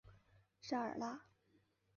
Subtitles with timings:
[0.59, 1.25] 沙尔拉。